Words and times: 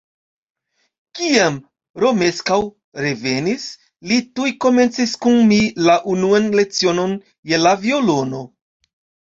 Kiam 1.19 1.59
Romeskaŭ 2.03 2.57
revenis, 3.07 3.67
li 4.13 4.19
tuj 4.41 4.49
komencis 4.67 5.17
kun 5.27 5.39
mi 5.53 5.61
la 5.91 6.01
unuan 6.17 6.51
lecionon 6.63 7.17
je 7.53 7.63
la 7.69 7.81
violono. 7.89 8.45